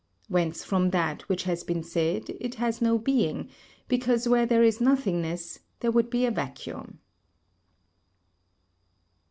[0.29, 3.49] Whence from that which has been said, it has no being,
[3.87, 6.97] because where there is nothingness there would be a vacuum.